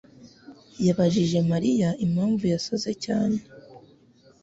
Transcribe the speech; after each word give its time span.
yabajije 0.87 1.37
Mariya 1.51 1.89
impamvu 2.05 2.43
yasaze 2.53 2.91
cyane. 3.05 3.39